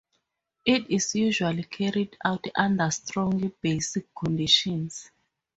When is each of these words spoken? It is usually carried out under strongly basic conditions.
It 0.65 0.89
is 0.89 1.13
usually 1.13 1.61
carried 1.61 2.17
out 2.25 2.45
under 2.55 2.89
strongly 2.89 3.53
basic 3.61 4.07
conditions. 4.15 5.11